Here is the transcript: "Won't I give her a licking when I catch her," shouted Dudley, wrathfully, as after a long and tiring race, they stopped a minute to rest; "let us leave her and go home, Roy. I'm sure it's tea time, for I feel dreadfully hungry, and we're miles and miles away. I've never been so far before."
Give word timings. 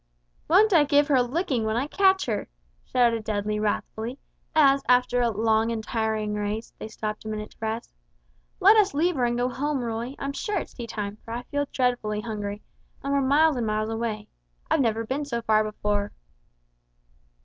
"Won't 0.47 0.73
I 0.73 0.83
give 0.83 1.09
her 1.09 1.15
a 1.17 1.21
licking 1.21 1.63
when 1.63 1.75
I 1.77 1.85
catch 1.85 2.25
her," 2.25 2.47
shouted 2.85 3.23
Dudley, 3.23 3.59
wrathfully, 3.59 4.17
as 4.55 4.81
after 4.89 5.21
a 5.21 5.29
long 5.29 5.71
and 5.71 5.83
tiring 5.83 6.33
race, 6.33 6.73
they 6.79 6.87
stopped 6.87 7.23
a 7.23 7.27
minute 7.27 7.51
to 7.51 7.57
rest; 7.61 7.93
"let 8.59 8.75
us 8.77 8.95
leave 8.95 9.13
her 9.13 9.25
and 9.25 9.37
go 9.37 9.47
home, 9.47 9.83
Roy. 9.83 10.15
I'm 10.17 10.33
sure 10.33 10.57
it's 10.57 10.73
tea 10.73 10.87
time, 10.87 11.17
for 11.23 11.29
I 11.29 11.43
feel 11.43 11.67
dreadfully 11.71 12.21
hungry, 12.21 12.63
and 13.03 13.13
we're 13.13 13.21
miles 13.21 13.57
and 13.57 13.67
miles 13.67 13.91
away. 13.91 14.27
I've 14.71 14.81
never 14.81 15.05
been 15.05 15.23
so 15.23 15.43
far 15.43 15.63
before." 15.63 16.13